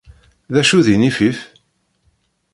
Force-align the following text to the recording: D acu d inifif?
D 0.53 0.55
acu 0.61 0.79
d 0.85 0.87
inifif? 0.93 1.39